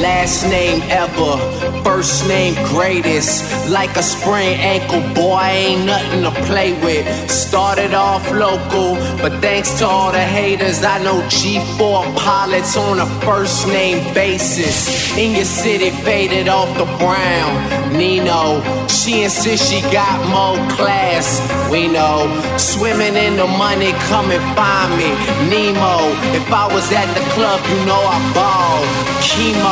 [0.00, 1.36] Last name ever,
[1.82, 3.68] first name greatest.
[3.68, 7.04] Like a sprained ankle, boy, ain't nothing to play with.
[7.30, 13.06] Started off local, but thanks to all the haters, I know G4 pilots on a
[13.20, 15.16] first name basis.
[15.18, 17.92] In your city, faded off the brown.
[17.92, 21.40] Nino, she insists she got more class.
[21.70, 25.10] We know, swimming in the money, come and find me.
[25.50, 28.88] Nemo, if I was at the club, you know I balled.
[29.24, 29.71] Chemo,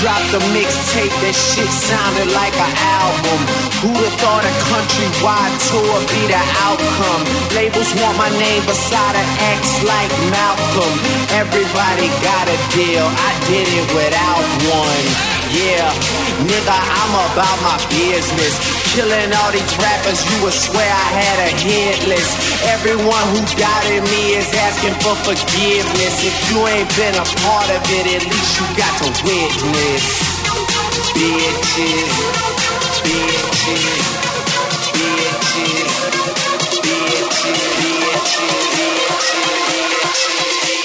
[0.00, 3.38] dropped the mixtape, that shit sounded like an album.
[3.84, 7.22] Who'da thought a countrywide tour be the outcome?
[7.56, 10.94] Labels want my name beside an X like Malcolm.
[11.36, 15.39] Everybody got a deal, I did it without one.
[15.50, 15.90] Yeah,
[16.46, 18.54] nigga, I'm about my business.
[18.94, 22.38] Killing all these rappers, you would swear I had a hit list.
[22.70, 26.22] Everyone who doubted me is asking for forgiveness.
[26.22, 30.06] If you ain't been a part of it, at least you got to witness.
[31.18, 32.14] Bitches,
[33.02, 34.06] bitches,
[34.94, 35.90] bitches,
[36.84, 38.70] bitches, bitches,
[40.62, 40.79] Put,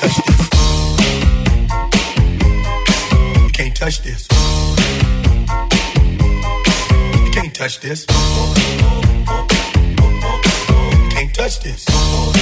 [0.00, 0.48] touch this.
[3.42, 4.28] You can't touch this.
[7.24, 8.06] You can't touch this.
[10.92, 12.37] You can't touch this.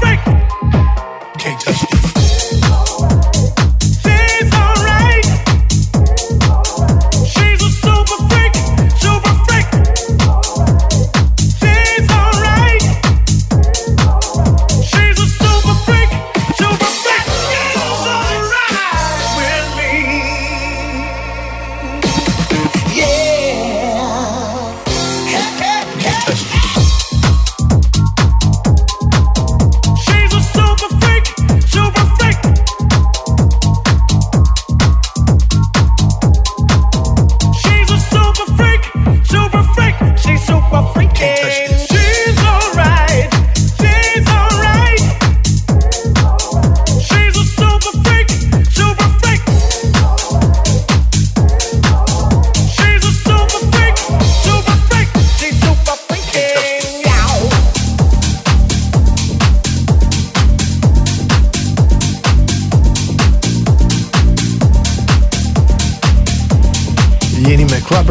[0.00, 0.26] Freak.
[0.26, 1.99] You can't touch this.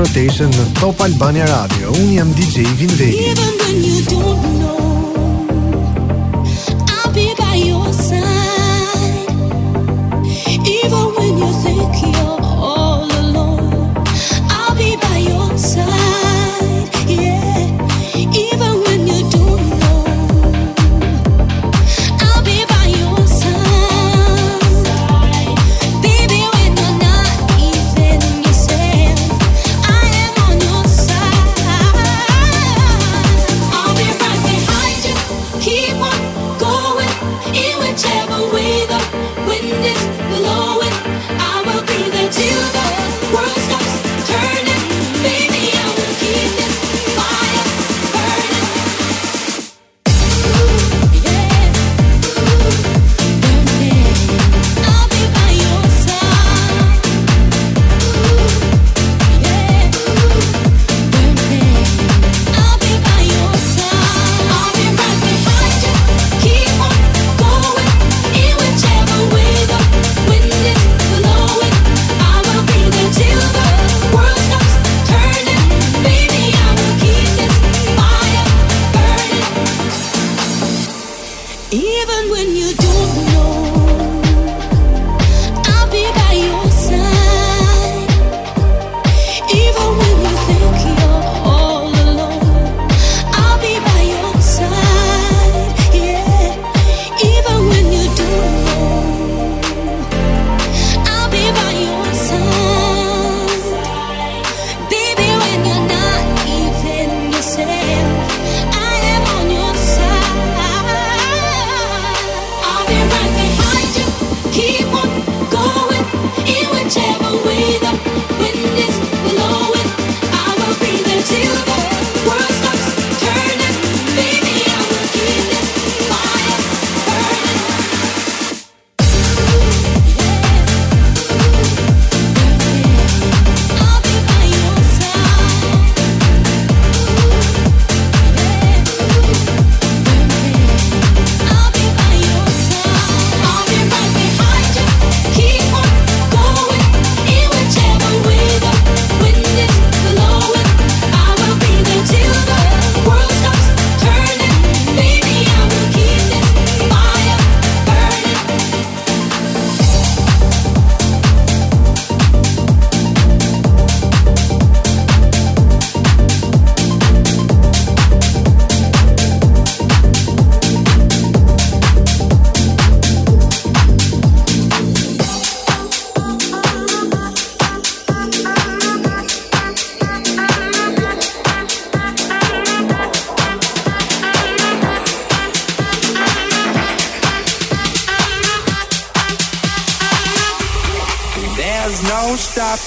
[0.09, 1.93] Rotation në Top Albania Radio.
[1.93, 3.29] Unë jam DJ Vinvegi.
[3.29, 4.88] Even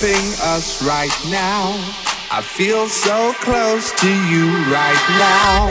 [0.03, 1.79] Stopping us right now.
[2.33, 5.71] I feel so close to you right now.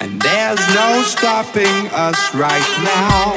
[0.00, 3.34] And there's no stopping us right now.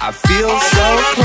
[0.00, 1.21] I feel so close.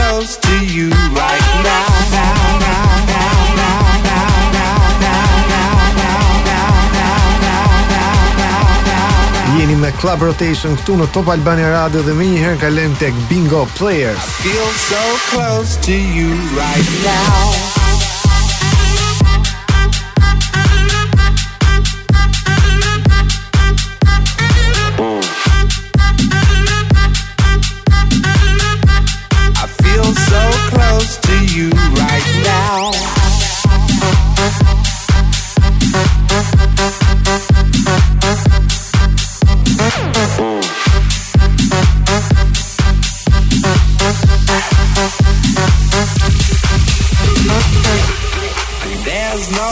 [9.88, 13.64] me Club Rotation këtu në Top Albania Radio dhe më një herë kalojmë tek Bingo
[13.78, 14.20] Players.
[14.20, 17.77] I feel so close to you right now.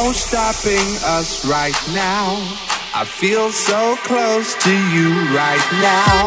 [0.05, 2.37] no stopping us right now.
[2.93, 6.21] I feel so close to you right now.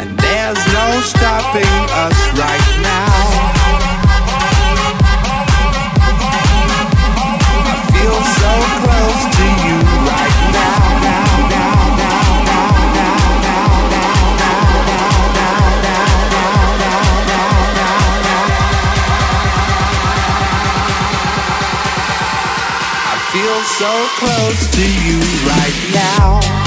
[0.00, 3.35] And there's no stopping us right now.
[23.46, 26.65] feel so close to you right now.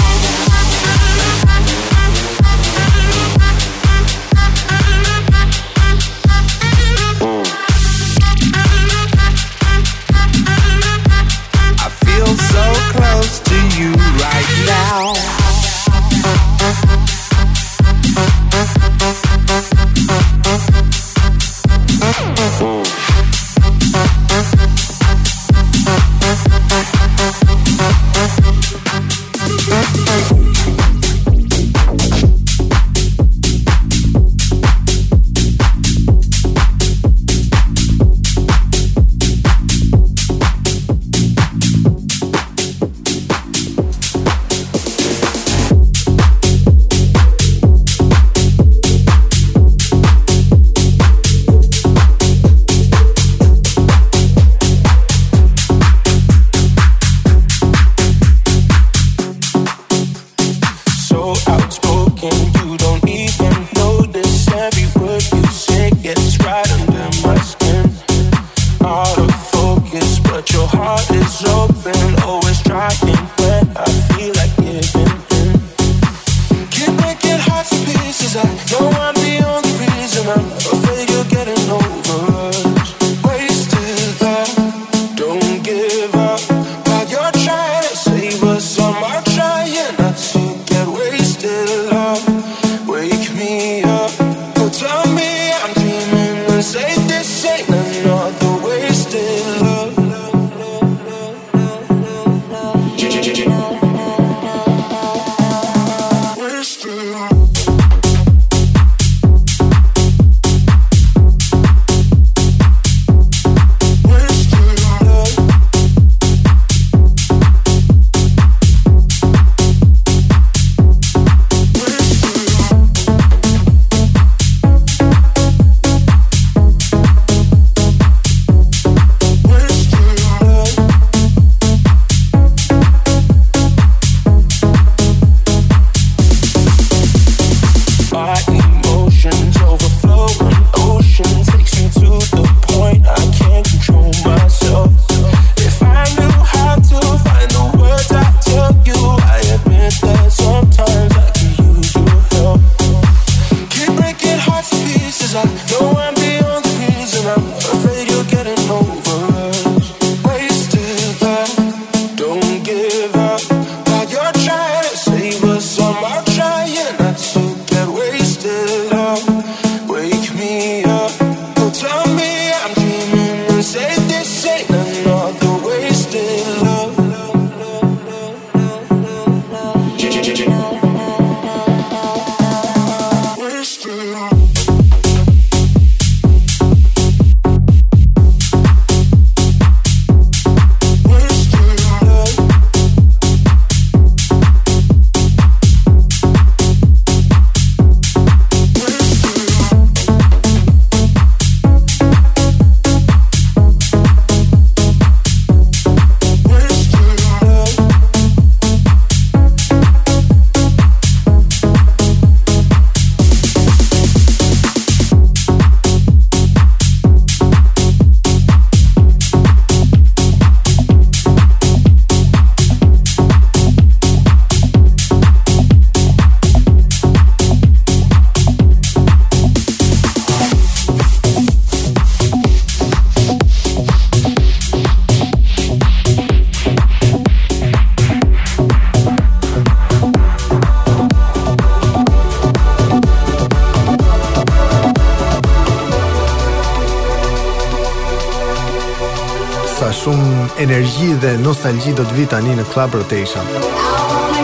[251.20, 254.39] dhe nostalgji do të vi tani në Club Rotation.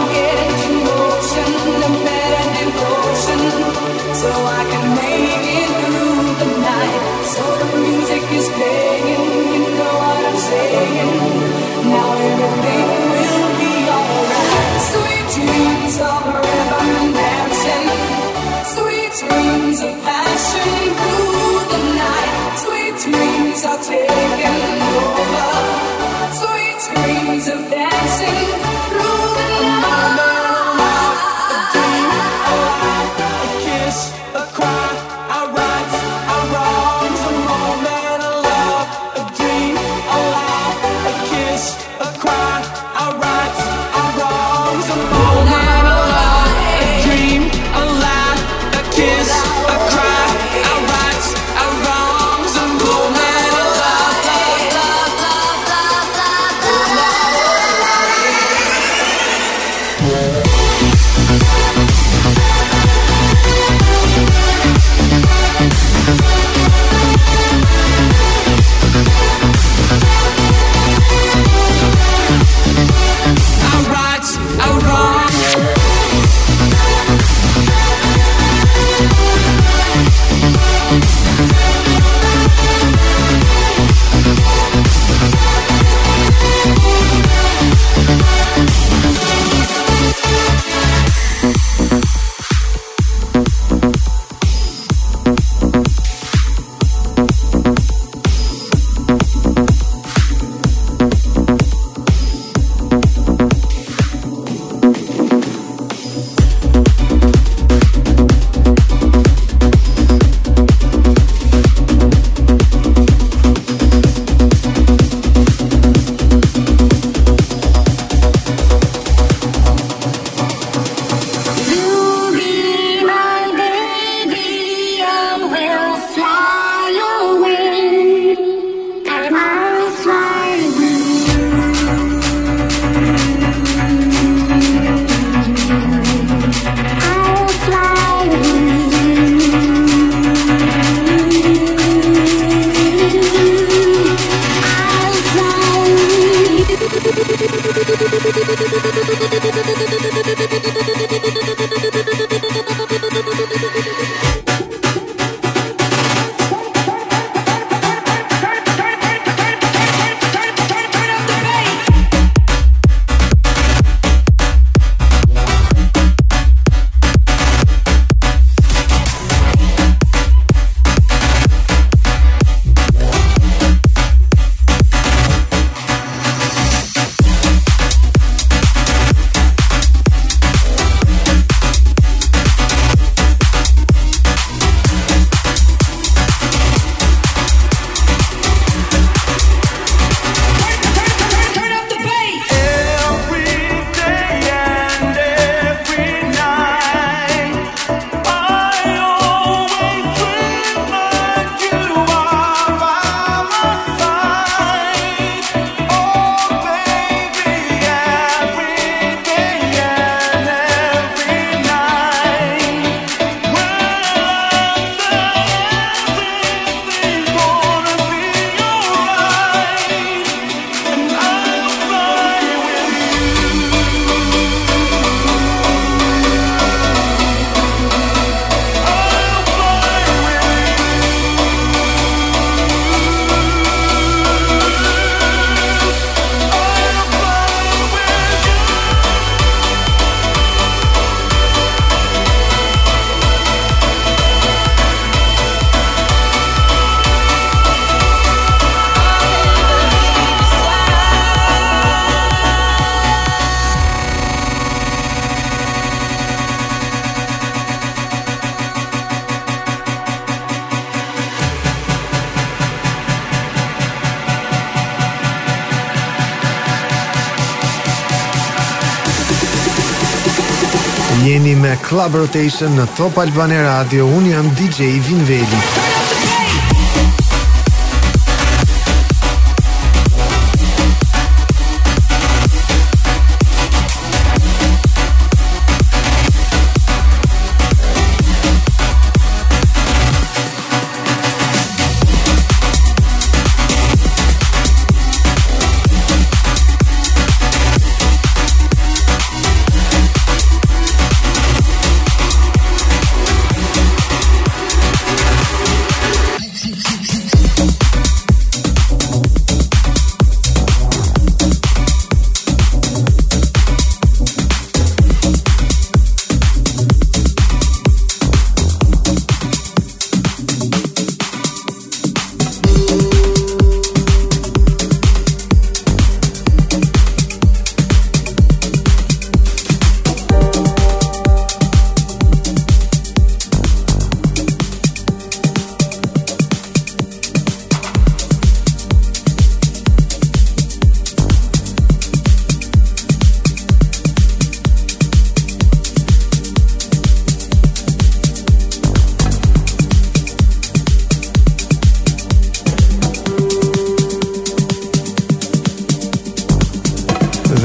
[271.46, 274.08] jeni me Club Rotation në Top Albane Radio.
[274.18, 275.85] Unë jam DJ Vinveli.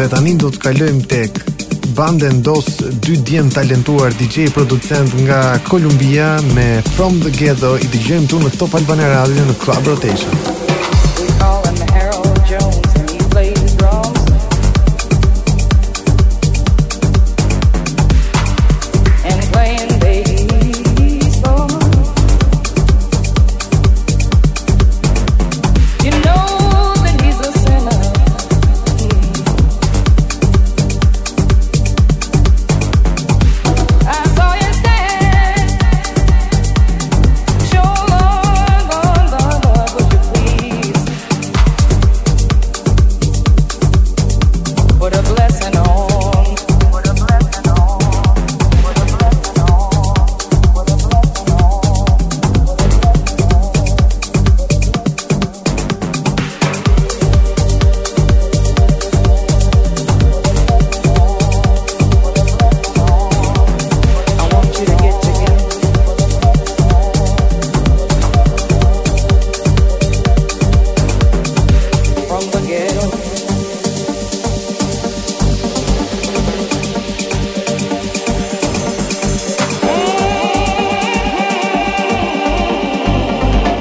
[0.00, 1.40] Dhe tani do të kalojmë tek
[1.92, 2.70] bande ndos
[3.04, 8.54] dy djem talentuar DJ producent nga Kolumbia me From the Ghetto i dëgjojmë tu në
[8.56, 10.69] Top Albana Radio në Club Rotation.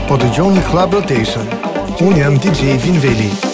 [0.09, 1.45] po dëgjoni Club Rotation.
[2.01, 3.48] Unë jam DJ Vinveli.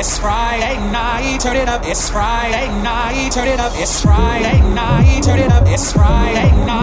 [0.00, 5.22] it's Friday night, turn it up, it's Friday night, turn it up, it's Friday night,
[5.22, 6.79] turn it up, it's Friday night.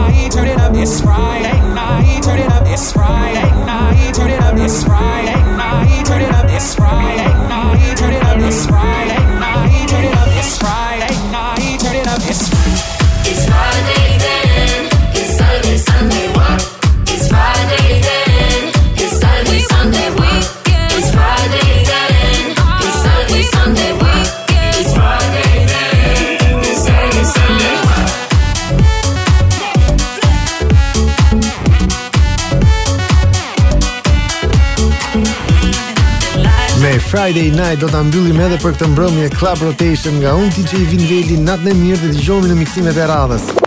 [37.27, 41.43] Friday Night do ta mbyllim edhe për këtë mbrëmje Club Rotation nga unë DJ Vinveli,
[41.43, 43.66] natë në mirë dhe dëgjojmë në miksimet e radhës.